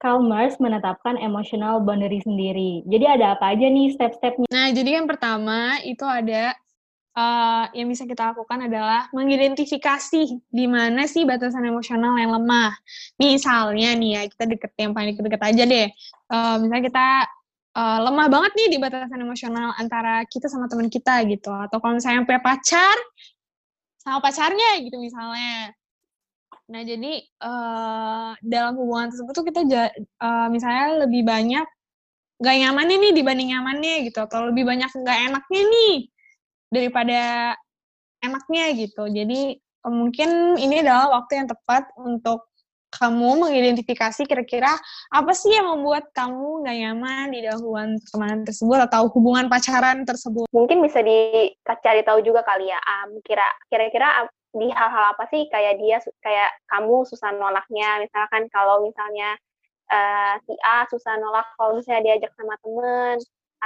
Calmers 0.04 0.60
menetapkan 0.60 1.16
emotional 1.16 1.80
boundary 1.80 2.20
sendiri. 2.20 2.84
Jadi 2.84 3.08
ada 3.08 3.32
apa 3.32 3.56
aja 3.56 3.64
nih 3.64 3.96
step-stepnya? 3.96 4.52
Nah, 4.52 4.68
jadi 4.68 5.00
yang 5.00 5.08
pertama 5.08 5.80
itu 5.80 6.04
ada 6.04 6.52
eh, 7.16 7.64
yang 7.72 7.88
bisa 7.88 8.04
kita 8.04 8.36
lakukan 8.36 8.68
adalah 8.68 9.08
mengidentifikasi 9.16 10.44
di 10.44 10.66
mana 10.68 11.08
sih 11.08 11.24
batasan 11.24 11.64
emosional 11.64 12.20
yang 12.20 12.36
lemah. 12.36 12.76
Misalnya 13.16 13.96
nih 13.96 14.10
ya, 14.20 14.22
kita 14.28 14.44
deket 14.44 14.76
yang 14.76 14.92
paling 14.92 15.16
deket-deket 15.16 15.40
aja 15.40 15.62
deh. 15.64 15.88
Eh, 16.36 16.56
misalnya 16.60 16.84
kita 16.84 17.08
eh, 17.80 17.98
lemah 18.04 18.26
banget 18.28 18.52
nih 18.60 18.68
di 18.76 18.78
batasan 18.84 19.24
emosional 19.24 19.72
antara 19.80 20.28
kita 20.28 20.52
sama 20.52 20.68
teman 20.68 20.92
kita 20.92 21.24
gitu. 21.32 21.48
Atau 21.48 21.80
kalau 21.80 21.96
misalnya 21.96 22.28
punya 22.28 22.44
pacar 22.44 22.96
sama 24.04 24.20
pacarnya 24.20 24.84
gitu 24.84 25.00
misalnya. 25.00 25.72
Nah, 26.64 26.80
jadi 26.80 27.12
eh, 27.20 28.30
dalam 28.40 28.74
hubungan 28.80 29.12
tersebut 29.12 29.32
tuh 29.36 29.44
kita 29.44 29.60
eh, 29.64 30.48
misalnya 30.48 31.04
lebih 31.04 31.22
banyak 31.24 31.66
nggak 32.34 32.56
nyamannya 32.60 32.96
nih 32.98 33.12
dibanding 33.14 33.48
nyamannya 33.54 33.94
gitu 34.10 34.18
atau 34.26 34.50
lebih 34.50 34.66
banyak 34.66 34.90
nggak 34.90 35.18
enaknya 35.30 35.62
nih 35.70 35.94
daripada 36.66 37.20
enaknya 38.26 38.64
gitu 38.74 39.06
jadi 39.06 39.40
mungkin 39.86 40.58
ini 40.58 40.82
adalah 40.82 41.20
waktu 41.20 41.44
yang 41.44 41.48
tepat 41.48 41.86
untuk 41.94 42.50
kamu 42.94 43.46
mengidentifikasi 43.46 44.22
kira-kira 44.22 44.70
apa 45.10 45.32
sih 45.34 45.50
yang 45.50 45.66
membuat 45.74 46.10
kamu 46.14 46.62
nggak 46.62 46.76
nyaman 46.78 47.24
di 47.34 47.38
dalam 47.42 47.58
hubungan 47.62 47.90
pertemanan 48.02 48.40
tersebut 48.46 48.78
atau 48.86 49.02
hubungan 49.10 49.46
pacaran 49.50 50.06
tersebut 50.06 50.46
Mungkin 50.54 50.78
bisa 50.78 51.02
dicari 51.02 52.06
tahu 52.06 52.22
juga 52.22 52.46
kali 52.46 52.70
ya, 52.70 52.78
Am. 52.78 53.18
Kira 53.26 53.42
kira-kira 53.66 54.30
di 54.54 54.70
hal-hal 54.70 55.04
apa 55.12 55.26
sih 55.28 55.50
kayak 55.50 55.82
dia 55.82 55.98
kayak 56.22 56.50
kamu 56.70 57.02
susah 57.06 57.34
nolaknya. 57.34 58.02
Misalkan 58.06 58.46
kalau 58.54 58.86
misalnya 58.86 59.34
eh, 59.90 60.34
si 60.46 60.54
A 60.62 60.86
susah 60.86 61.18
nolak 61.18 61.46
kalau 61.58 61.78
misalnya 61.78 62.02
diajak 62.06 62.30
sama 62.38 62.54
temen 62.62 63.18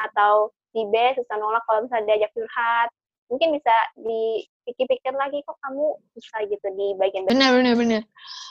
atau 0.09 0.49
si 0.73 0.81
B 0.89 0.95
susah 1.17 1.37
nolak 1.37 1.63
kalau 1.69 1.85
misalnya 1.85 2.17
diajak 2.17 2.33
curhat. 2.33 2.89
Mungkin 3.29 3.61
bisa 3.61 3.77
dipikir-pikir 4.01 5.13
lagi 5.13 5.45
kok 5.45 5.61
kamu 5.61 6.01
susah 6.17 6.49
gitu 6.49 6.65
di 6.73 6.97
bagian 6.97 7.29
benar 7.29 7.57
benar 7.57 7.77
benar 7.77 8.03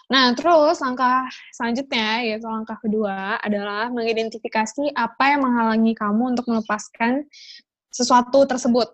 nah 0.06 0.38
terus 0.38 0.82
langkah 0.86 1.26
selanjutnya 1.50 2.30
yaitu 2.30 2.46
langkah 2.46 2.78
kedua 2.78 3.42
adalah 3.42 3.90
mengidentifikasi 3.90 4.94
apa 4.94 5.34
yang 5.34 5.50
menghalangi 5.50 5.98
kamu 5.98 6.38
untuk 6.38 6.46
melepaskan 6.46 7.26
sesuatu 7.90 8.46
tersebut 8.46 8.94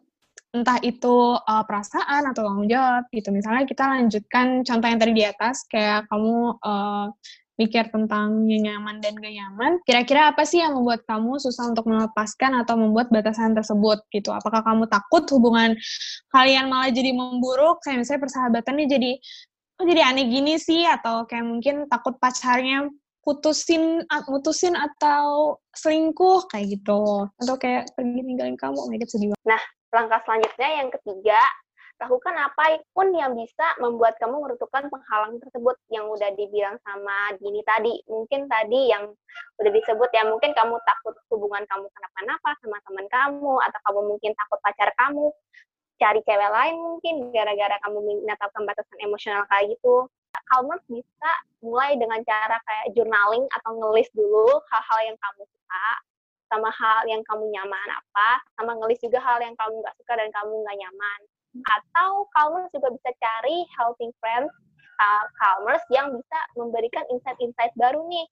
entah 0.54 0.78
itu 0.86 1.34
uh, 1.34 1.64
perasaan 1.66 2.30
atau 2.30 2.46
tanggung 2.46 2.70
jawab 2.70 3.10
gitu. 3.10 3.34
Misalnya 3.34 3.66
kita 3.66 3.90
lanjutkan 3.90 4.62
contoh 4.62 4.88
yang 4.88 5.02
tadi 5.02 5.14
di 5.18 5.26
atas 5.26 5.66
kayak 5.66 6.06
kamu 6.14 6.62
uh, 6.62 7.10
mikir 7.54 7.86
tentang 7.94 8.50
nyaman 8.50 8.98
dan 8.98 9.14
gak 9.14 9.30
nyaman 9.30 9.78
kira-kira 9.86 10.34
apa 10.34 10.42
sih 10.42 10.58
yang 10.58 10.74
membuat 10.74 11.06
kamu 11.06 11.38
susah 11.38 11.70
untuk 11.70 11.86
melepaskan 11.86 12.58
atau 12.66 12.74
membuat 12.78 13.10
batasan 13.10 13.58
tersebut 13.58 14.06
gitu? 14.14 14.30
Apakah 14.30 14.62
kamu 14.62 14.86
takut 14.90 15.26
hubungan 15.34 15.74
kalian 16.30 16.70
malah 16.70 16.94
jadi 16.94 17.14
memburuk? 17.14 17.82
Kayak 17.82 18.06
misalnya 18.06 18.22
persahabatannya 18.26 18.86
jadi 18.86 19.12
kok 19.74 19.86
jadi 19.90 20.02
aneh 20.06 20.26
gini 20.30 20.62
sih? 20.62 20.86
Atau 20.86 21.26
kayak 21.26 21.46
mungkin 21.50 21.76
takut 21.90 22.18
pacarnya 22.22 22.94
putusin 23.26 24.06
mutusin 24.30 24.78
atau 24.78 25.58
selingkuh 25.74 26.46
kayak 26.50 26.78
gitu. 26.78 27.26
Atau 27.42 27.58
kayak 27.58 27.90
pergi 27.98 28.22
ninggalin 28.22 28.58
kamu 28.58 28.78
oh 28.78 28.90
my 28.90 28.98
God, 29.02 29.10
sedih 29.10 29.34
banget 29.34 29.62
Langkah 29.94 30.20
selanjutnya 30.26 30.70
yang 30.82 30.90
ketiga, 30.90 31.38
lakukan 32.02 32.34
apa 32.34 32.82
pun 32.92 33.14
yang 33.14 33.38
bisa 33.38 33.78
membuat 33.78 34.18
kamu 34.18 34.42
menentukan 34.42 34.90
penghalang 34.90 35.38
tersebut 35.38 35.78
yang 35.94 36.10
udah 36.10 36.34
dibilang 36.34 36.76
sama 36.82 37.32
Dini 37.38 37.62
tadi. 37.62 38.02
Mungkin 38.10 38.50
tadi 38.50 38.90
yang 38.90 39.14
udah 39.62 39.72
disebut 39.72 40.10
ya, 40.10 40.26
mungkin 40.26 40.52
kamu 40.58 40.82
takut 40.84 41.16
hubungan 41.30 41.62
kamu 41.70 41.86
kenapa-napa 41.94 42.58
sama 42.60 42.78
teman 42.90 43.08
kamu, 43.08 43.54
atau 43.70 43.80
kamu 43.86 44.00
mungkin 44.18 44.32
takut 44.34 44.60
pacar 44.66 44.90
kamu 44.98 45.30
cari 46.02 46.20
cewek 46.26 46.52
lain 46.52 46.76
mungkin 46.76 47.32
gara-gara 47.32 47.80
kamu 47.86 47.98
menetapkan 48.02 48.66
batasan 48.66 48.98
emosional 49.00 49.46
kayak 49.48 49.78
gitu. 49.78 50.10
Kamu 50.34 50.74
bisa 50.90 51.32
mulai 51.64 51.96
dengan 51.96 52.20
cara 52.26 52.60
kayak 52.66 52.98
journaling 52.98 53.46
atau 53.48 53.72
ngelis 53.80 54.10
dulu 54.12 54.50
hal-hal 54.74 55.00
yang 55.14 55.18
kamu 55.22 55.42
suka, 55.48 55.86
sama 56.54 56.70
hal 56.70 57.10
yang 57.10 57.26
kamu 57.26 57.50
nyaman 57.50 57.88
apa, 57.90 58.30
sama 58.54 58.78
ngelis 58.78 59.02
juga 59.02 59.18
hal 59.26 59.42
yang 59.42 59.58
kamu 59.58 59.82
nggak 59.82 59.98
suka 59.98 60.14
dan 60.14 60.30
kamu 60.30 60.54
nggak 60.62 60.78
nyaman. 60.78 61.20
Atau 61.66 62.30
Calmers 62.38 62.70
juga 62.70 62.94
bisa 62.94 63.10
cari 63.18 63.66
helping 63.74 64.14
friends, 64.22 64.54
uh, 65.02 65.26
Calmers 65.42 65.82
yang 65.90 66.14
bisa 66.14 66.40
memberikan 66.54 67.02
insight-insight 67.10 67.74
baru 67.74 68.06
nih, 68.06 68.26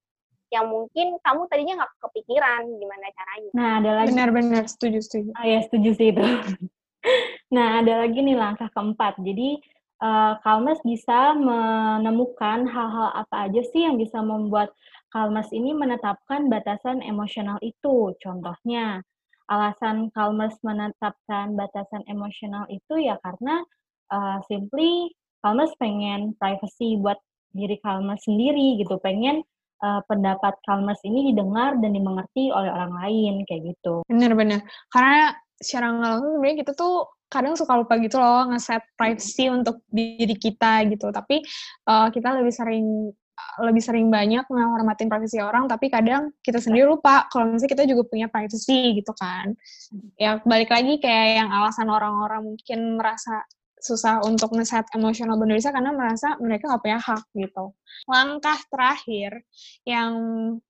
yang 0.54 0.70
mungkin 0.70 1.18
kamu 1.26 1.50
tadinya 1.50 1.82
nggak 1.82 1.94
kepikiran 1.98 2.62
gimana 2.78 3.06
caranya. 3.18 3.52
Nah, 3.58 3.70
ada 3.82 3.92
lagi. 3.98 4.08
benar-benar 4.14 4.64
setuju 4.70 5.00
setuju 5.02 5.30
Ah, 5.34 5.48
ya, 5.50 5.60
setuju 5.66 5.90
sih 5.98 6.08
itu. 6.14 6.22
nah, 7.56 7.82
ada 7.82 8.06
lagi 8.06 8.20
nih 8.22 8.38
langkah 8.38 8.70
keempat. 8.70 9.18
Jadi, 9.24 9.58
uh, 10.04 10.38
Calmers 10.44 10.84
bisa 10.84 11.34
menemukan 11.40 12.68
hal-hal 12.68 13.10
apa 13.16 13.48
aja 13.48 13.62
sih 13.72 13.88
yang 13.88 13.96
bisa 13.96 14.20
membuat 14.20 14.76
Calmers 15.12 15.52
ini 15.52 15.76
menetapkan 15.76 16.48
batasan 16.48 17.04
emosional 17.04 17.60
itu. 17.60 18.16
Contohnya, 18.24 19.04
alasan 19.52 20.08
Calmers 20.16 20.56
menetapkan 20.64 21.54
batasan 21.60 22.08
emosional 22.08 22.64
itu 22.72 22.96
ya 23.04 23.20
karena 23.20 23.60
uh, 24.10 24.40
simply 24.48 25.12
Calmers 25.44 25.76
pengen 25.78 26.32
privacy 26.40 26.96
buat 26.98 27.20
diri 27.52 27.76
Calmers 27.84 28.24
sendiri 28.24 28.80
gitu, 28.80 28.96
pengen 29.04 29.44
uh, 29.84 30.02
pendapat 30.08 30.56
Calmers 30.64 31.02
ini 31.04 31.34
didengar 31.34 31.76
dan 31.84 31.92
dimengerti 31.92 32.48
oleh 32.54 32.72
orang 32.72 32.94
lain 32.96 33.34
kayak 33.50 33.76
gitu. 33.76 34.06
benar-benar 34.08 34.64
karena 34.94 35.36
secara 35.62 35.94
nggak 35.94 36.12
langsung 36.18 36.32
sebenarnya 36.40 36.58
kita 36.66 36.72
tuh 36.74 36.96
kadang 37.32 37.54
suka 37.56 37.74
lupa 37.80 37.96
gitu 38.02 38.18
loh 38.20 38.44
nge-set 38.52 38.84
privacy 39.00 39.48
untuk 39.48 39.86
diri 39.88 40.36
kita 40.36 40.84
gitu 40.92 41.14
tapi 41.16 41.40
eh, 41.88 42.08
kita 42.12 42.28
lebih 42.36 42.52
sering 42.52 43.14
lebih 43.60 43.84
sering 43.84 44.08
banyak 44.08 44.48
menghormatin 44.48 45.12
privasi 45.12 45.44
orang 45.44 45.68
tapi 45.68 45.92
kadang 45.92 46.32
kita 46.40 46.64
sendiri 46.64 46.88
lupa 46.88 47.28
kalau 47.28 47.52
misalnya 47.52 47.72
kita 47.76 47.84
juga 47.90 48.04
punya 48.08 48.28
privacy 48.32 48.96
gitu 48.98 49.12
kan. 49.18 49.54
Ya 50.16 50.40
balik 50.44 50.72
lagi 50.72 50.98
kayak 50.98 51.44
yang 51.44 51.50
alasan 51.52 51.92
orang-orang 51.92 52.56
mungkin 52.56 52.96
merasa 52.96 53.44
susah 53.82 54.22
untuk 54.22 54.54
nge-set 54.54 54.86
emotional 54.94 55.36
boundaries 55.42 55.66
karena 55.66 55.90
merasa 55.90 56.38
mereka 56.38 56.70
nggak 56.70 56.84
punya 56.86 57.00
hak 57.02 57.24
gitu. 57.34 57.66
Langkah 58.06 58.60
terakhir 58.70 59.42
yang 59.84 60.14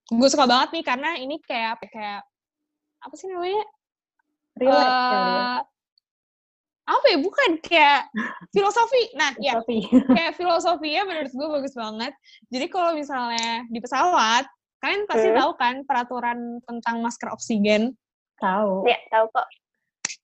gue 0.08 0.30
suka 0.32 0.48
banget 0.48 0.80
nih 0.80 0.86
karena 0.88 1.10
ini 1.20 1.36
kayak 1.44 1.84
kayak 1.92 2.24
apa 3.04 3.14
sih 3.20 3.28
namanya? 3.28 3.64
Relate. 4.56 4.88
Eh, 4.88 5.60
apa 6.82 7.06
ya 7.14 7.18
bukan 7.22 7.50
kayak 7.62 8.10
filosofi 8.56 9.14
nah 9.14 9.32
ya 9.38 9.62
kayak 10.18 10.34
filosofinya 10.36 11.06
menurut 11.06 11.32
gue 11.32 11.48
bagus 11.62 11.74
banget 11.74 12.14
jadi 12.50 12.66
kalau 12.68 12.98
misalnya 12.98 13.66
di 13.70 13.80
pesawat 13.80 14.46
kalian 14.82 15.06
pasti 15.06 15.30
Hmm. 15.30 15.38
tahu 15.38 15.52
kan 15.62 15.76
peraturan 15.86 16.58
tentang 16.66 17.06
masker 17.06 17.30
oksigen 17.30 17.94
tahu. 18.42 18.82
Ya, 18.90 18.98
tahu 19.14 19.30
kok. 19.30 19.46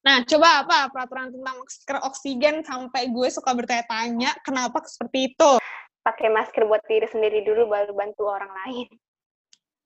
nah 0.02 0.26
coba 0.26 0.66
apa 0.66 0.90
peraturan 0.90 1.30
tentang 1.30 1.56
masker 1.62 1.98
oksigen 2.02 2.56
sampai 2.66 3.14
gue 3.14 3.28
suka 3.30 3.54
bertanya-tanya 3.54 4.34
kenapa 4.42 4.82
seperti 4.86 5.34
itu 5.34 5.52
Pakai 6.02 6.32
masker 6.32 6.64
buat 6.66 6.82
diri 6.88 7.04
sendiri 7.04 7.44
dulu 7.44 7.68
baru 7.68 7.92
bantu 7.92 8.32
orang 8.32 8.48
lain. 8.64 8.88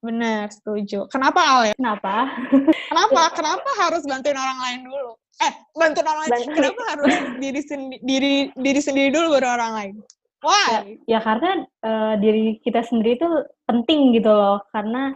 Benar 0.02 0.50
setuju 0.50 1.06
kenapa 1.08 1.40
Al 1.40 1.62
ya 1.70 1.76
Kenapa? 1.78 2.26
kenapa 2.90 3.22
kenapa 3.34 3.70
harus 3.80 4.02
bantuin 4.04 4.36
orang 4.36 4.60
lain 4.60 4.80
dulu 4.84 5.10
eh 5.40 5.54
bantuin 5.72 6.06
orang 6.06 6.22
lain 6.22 6.32
Bantuin. 6.34 6.56
kenapa 6.58 6.82
harus 6.90 7.14
diri 7.38 7.62
sendi- 7.62 8.02
diri 8.02 8.34
diri 8.54 8.82
sendiri 8.82 9.10
dulu 9.10 9.38
baru 9.38 9.48
orang 9.56 9.72
lain 9.78 9.96
why 10.42 10.98
Ya 11.06 11.22
karena 11.22 11.50
eh, 11.64 12.14
diri 12.18 12.58
kita 12.60 12.82
sendiri 12.82 13.14
itu 13.14 13.30
penting 13.64 14.10
gitu 14.18 14.34
loh. 14.34 14.58
Karena 14.74 15.14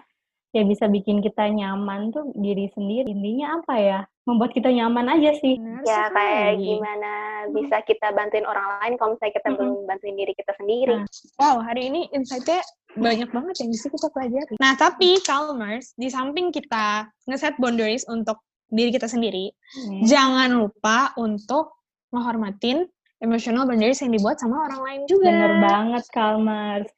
ya 0.53 0.61
bisa 0.61 0.85
bikin 0.85 1.17
kita 1.19 1.49
nyaman 1.49 2.13
tuh 2.13 2.29
diri 2.37 2.69
sendiri. 2.69 3.09
Intinya 3.09 3.57
apa 3.57 3.73
ya? 3.75 3.99
Membuat 4.25 4.57
kita 4.57 4.73
nyaman 4.73 5.05
aja 5.05 5.37
sih. 5.37 5.55
Benar 5.61 5.85
Ya 5.85 6.09
kayak 6.09 6.57
sekali. 6.57 6.65
gimana 6.65 7.11
bisa 7.53 7.77
kita 7.85 8.07
bantuin 8.09 8.41
orang 8.49 8.81
lain 8.81 8.93
kalau 8.97 9.13
misalnya 9.13 9.33
kita 9.37 9.47
Mm-mm. 9.53 9.57
belum 9.61 9.73
bantuin 9.85 10.15
diri 10.17 10.33
kita 10.33 10.53
sendiri. 10.57 10.97
Nah. 10.97 11.05
Wow, 11.37 11.55
hari 11.61 11.81
ini 11.93 12.09
insight-nya 12.09 12.65
banyak 12.97 13.29
banget 13.29 13.55
yang 13.61 13.69
bisa 13.69 13.85
kita 13.93 14.07
pelajari. 14.09 14.53
Nah, 14.57 14.73
tapi 14.73 15.21
Calmers, 15.21 15.93
di 15.93 16.09
samping 16.09 16.49
kita 16.49 17.05
ngeset 17.29 17.53
boundaries 17.61 18.01
untuk 18.09 18.41
diri 18.73 18.89
kita 18.89 19.05
sendiri, 19.05 19.53
Nih. 19.93 20.09
jangan 20.09 20.57
lupa 20.57 21.13
untuk 21.21 21.77
menghormatin 22.09 22.89
emotional 23.21 23.69
boundaries 23.69 24.01
yang 24.01 24.09
dibuat 24.09 24.41
sama 24.41 24.65
orang 24.65 24.81
lain 24.89 25.01
juga. 25.05 25.29
Bener 25.29 25.53
banget, 25.61 26.03
Kalmers. 26.09 26.89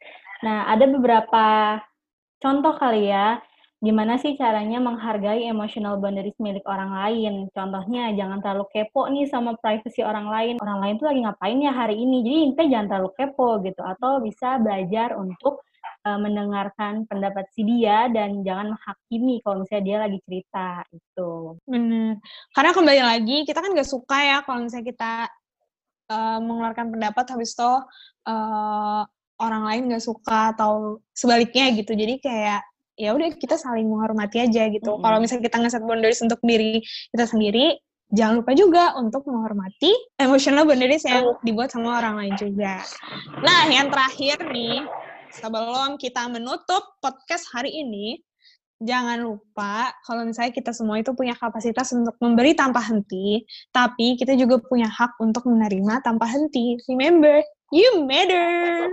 Nah, 0.47 0.71
ada 0.71 0.85
beberapa 0.87 1.45
contoh 2.39 2.71
kali 2.79 3.11
ya, 3.11 3.41
gimana 3.77 4.17
sih 4.17 4.33
caranya 4.33 4.81
menghargai 4.81 5.45
emotional 5.45 6.01
boundaries 6.01 6.37
milik 6.41 6.65
orang 6.65 6.89
lain. 6.89 7.33
Contohnya, 7.53 8.09
jangan 8.17 8.41
terlalu 8.41 8.65
kepo 8.73 9.05
nih 9.05 9.29
sama 9.29 9.53
privasi 9.61 10.01
orang 10.01 10.27
lain. 10.33 10.55
Orang 10.57 10.81
lain 10.81 10.97
tuh 10.97 11.07
lagi 11.13 11.21
ngapain 11.21 11.59
ya 11.61 11.73
hari 11.73 11.95
ini, 12.01 12.25
jadi 12.25 12.37
intinya 12.49 12.67
jangan 12.73 12.87
terlalu 12.89 13.11
kepo 13.13 13.49
gitu. 13.61 13.81
Atau 13.85 14.11
bisa 14.25 14.57
belajar 14.57 15.13
untuk 15.13 15.61
uh, 16.09 16.17
mendengarkan 16.17 17.05
pendapat 17.05 17.45
si 17.53 17.61
dia 17.61 18.09
dan 18.09 18.41
jangan 18.41 18.73
menghakimi 18.73 19.45
kalau 19.45 19.61
misalnya 19.61 19.85
dia 19.85 19.97
lagi 20.09 20.19
cerita 20.25 20.67
itu. 20.89 21.31
Bener. 21.69 22.17
Karena 22.57 22.71
kembali 22.73 23.03
lagi, 23.05 23.37
kita 23.45 23.59
kan 23.61 23.77
gak 23.77 23.89
suka 23.89 24.17
ya 24.25 24.37
kalau 24.41 24.65
misalnya 24.65 24.87
kita 24.89 25.13
uh, 26.09 26.39
mengeluarkan 26.41 26.87
pendapat 26.97 27.25
habis 27.29 27.53
itu 27.53 27.71
uh, 28.25 29.01
orang 29.37 29.63
lain 29.69 29.93
gak 29.93 30.05
suka 30.05 30.57
atau 30.57 30.97
sebaliknya 31.13 31.69
gitu. 31.77 31.93
Jadi 31.93 32.17
kayak 32.17 32.65
ya 32.97 33.13
udah 33.13 33.29
kita 33.37 33.55
saling 33.55 33.85
menghormati 33.85 34.41
aja 34.41 34.67
gitu. 34.73 34.97
Mm-mm. 34.97 35.05
Kalau 35.05 35.17
misalnya 35.21 35.45
kita 35.47 35.57
ngeset 35.61 35.83
boundaries 35.85 36.21
untuk 36.25 36.41
diri 36.41 36.81
kita 37.13 37.25
sendiri, 37.29 37.77
jangan 38.09 38.41
lupa 38.41 38.51
juga 38.57 38.83
untuk 38.97 39.23
menghormati 39.29 39.93
emotional 40.17 40.65
boundaries 40.65 41.05
yang 41.05 41.37
dibuat 41.45 41.69
sama 41.69 42.01
orang 42.01 42.17
lain 42.25 42.33
juga. 42.35 42.81
Nah, 43.45 43.69
yang 43.69 43.93
terakhir 43.93 44.41
nih, 44.49 44.81
sebelum 45.29 46.01
kita 46.01 46.25
menutup 46.27 46.97
podcast 46.99 47.45
hari 47.53 47.69
ini, 47.69 48.17
jangan 48.81 49.21
lupa 49.21 49.93
kalau 50.05 50.25
misalnya 50.25 50.53
kita 50.53 50.69
semua 50.73 51.01
itu 51.01 51.13
punya 51.13 51.33
kapasitas 51.37 51.93
untuk 51.93 52.17
memberi 52.17 52.57
tanpa 52.57 52.81
henti, 52.81 53.45
tapi 53.73 54.17
kita 54.17 54.33
juga 54.33 54.57
punya 54.61 54.89
hak 54.89 55.21
untuk 55.21 55.45
menerima 55.45 56.01
tanpa 56.01 56.25
henti. 56.29 56.77
Remember, 56.89 57.41
you 57.69 58.05
matter. 58.05 58.89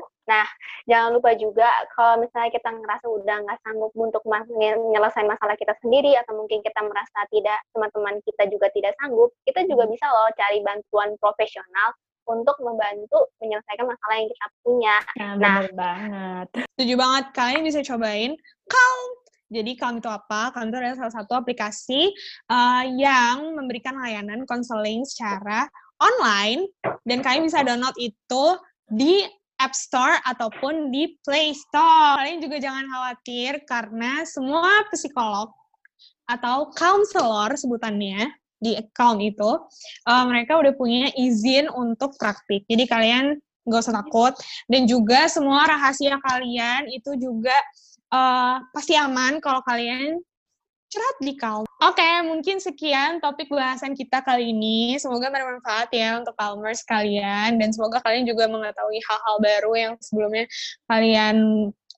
Jangan 0.84 1.16
lupa 1.16 1.32
juga 1.32 1.68
kalau 1.96 2.20
misalnya 2.20 2.52
kita 2.52 2.68
ngerasa 2.68 3.06
udah 3.08 3.36
nggak 3.40 3.60
sanggup 3.64 3.92
untuk 3.96 4.20
menyelesaikan 4.28 5.32
masalah 5.32 5.56
kita 5.56 5.72
sendiri 5.80 6.12
atau 6.20 6.36
mungkin 6.36 6.60
kita 6.60 6.76
merasa 6.84 7.24
tidak 7.32 7.56
teman-teman 7.72 8.20
kita 8.20 8.44
juga 8.52 8.68
tidak 8.68 8.92
sanggup, 9.00 9.32
kita 9.48 9.64
juga 9.64 9.88
bisa 9.88 10.04
loh 10.12 10.28
cari 10.36 10.60
bantuan 10.60 11.16
profesional 11.16 11.96
untuk 12.28 12.56
membantu 12.60 13.32
menyelesaikan 13.40 13.86
masalah 13.88 14.14
yang 14.16 14.28
kita 14.28 14.46
punya. 14.60 14.96
Nah, 15.16 15.34
Nah. 15.40 15.60
banget. 15.72 16.48
Setuju 16.76 16.94
banget, 16.96 17.24
kalian 17.32 17.62
bisa 17.64 17.80
cobain 17.84 18.32
Calm. 18.68 19.00
Jadi 19.52 19.72
Calm 19.76 20.00
itu 20.00 20.10
apa? 20.12 20.52
Calm 20.52 20.68
itu 20.72 20.76
adalah 20.80 20.96
salah 21.00 21.14
satu 21.16 21.32
aplikasi 21.36 22.12
uh, 22.48 22.84
yang 22.96 23.56
memberikan 23.56 23.96
layanan 24.00 24.44
konseling 24.48 25.04
secara 25.04 25.68
online 26.00 26.68
dan 27.08 27.24
kalian 27.24 27.48
bisa 27.48 27.64
download 27.64 27.94
itu 28.00 28.44
di 28.88 29.24
App 29.58 29.75
Store 29.75 30.18
ataupun 30.26 30.90
di 30.90 31.14
Play 31.23 31.54
Store. 31.54 32.18
Kalian 32.18 32.40
juga 32.42 32.56
jangan 32.58 32.84
khawatir 32.90 33.62
karena 33.68 34.26
semua 34.26 34.87
psikolog 34.90 35.50
atau 36.25 36.73
counselor 36.73 37.52
sebutannya 37.54 38.32
di 38.64 38.80
Calm 38.96 39.20
itu, 39.20 39.61
uh, 40.08 40.25
mereka 40.25 40.56
udah 40.56 40.73
punya 40.73 41.12
izin 41.20 41.68
untuk 41.68 42.16
praktik. 42.16 42.64
Jadi 42.64 42.88
kalian 42.88 43.37
nggak 43.64 43.80
usah 43.80 43.96
takut 43.96 44.32
dan 44.68 44.84
juga 44.84 45.25
semua 45.28 45.64
rahasia 45.64 46.20
kalian 46.20 46.84
itu 46.92 47.16
juga 47.16 47.56
uh, 48.12 48.61
pasti 48.76 48.92
aman 48.92 49.40
kalau 49.40 49.64
kalian 49.64 50.20
curhat 50.94 51.16
di 51.18 51.35
Calm. 51.35 51.66
Oke, 51.83 52.11
mungkin 52.22 52.62
sekian 52.62 53.18
topik 53.18 53.50
bahasan 53.50 53.98
kita 53.98 54.22
kali 54.22 54.54
ini. 54.54 54.94
Semoga 55.02 55.28
bermanfaat 55.35 55.90
ya 55.90 56.22
untuk 56.22 56.38
Calmers 56.38 56.87
kalian 56.87 57.59
dan 57.59 57.74
semoga 57.74 57.98
kalian 58.07 58.24
juga 58.24 58.46
mengetahui 58.46 59.02
hal-hal 59.02 59.37
baru 59.42 59.72
yang 59.74 59.92
sebelumnya 59.98 60.46
kalian 60.87 61.37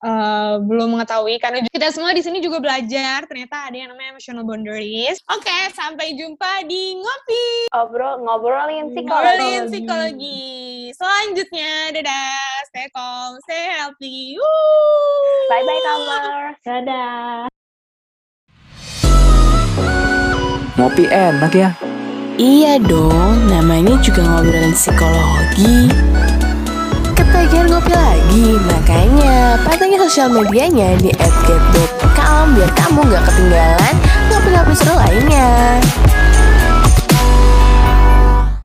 uh, 0.03 0.59
belum 0.65 0.97
mengetahui 0.99 1.37
karena 1.41 1.65
kita 1.69 1.89
semua 1.93 2.13
di 2.13 2.21
sini 2.25 2.43
juga 2.43 2.61
belajar 2.61 3.25
ternyata 3.31 3.69
ada 3.71 3.77
yang 3.77 3.89
namanya 3.93 4.17
emotional 4.17 4.45
boundaries. 4.45 5.21
Oke, 5.31 5.59
sampai 5.77 6.17
jumpa 6.17 6.65
di 6.67 6.99
ngopi 6.99 7.47
Ngobrol 7.73 8.15
ngobrolin 8.25 8.87
psikologi. 8.93 9.07
ngobrolin 9.07 9.63
psikologi. 9.71 10.45
Selanjutnya, 10.97 11.73
dadah, 11.93 12.51
stay 12.73 12.89
calm, 12.95 13.37
stay 13.45 13.65
healthy. 13.77 14.41
Woo! 14.41 15.51
Bye 15.53 15.63
bye 15.63 15.81
Kamers. 15.85 16.59
Dadah. 16.65 17.56
Ngopi 20.87 21.03
enak 21.11 21.51
ya. 21.51 21.75
Iya 22.39 22.79
dong, 22.79 23.51
namanya 23.51 23.99
juga 24.07 24.23
ngobrolin 24.23 24.71
psikologi. 24.71 25.91
Ketagihan 27.11 27.67
ngopi 27.67 27.91
lagi, 27.91 28.55
makanya 28.71 29.59
pantengin 29.67 29.99
sosial 30.07 30.31
medianya 30.31 30.95
di 31.03 31.11
@get.calm 31.11 32.55
biar 32.55 32.71
kamu 32.79 33.03
gak 33.03 33.19
ketinggalan 33.27 33.95
ngopi-ngopi 34.31 34.75
seru 34.79 34.95
lainnya. 34.95 35.83